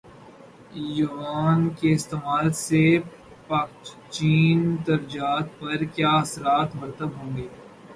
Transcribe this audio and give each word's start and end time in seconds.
یوان 0.97 1.59
کے 1.77 1.91
استعمال 1.93 2.51
سے 2.65 2.83
پاکچین 3.47 4.59
تجارت 4.85 5.59
پر 5.59 5.83
کیا 5.95 6.11
اثرات 6.17 6.75
مرتب 6.75 7.09
ہوں 7.17 7.37
گے 7.37 7.47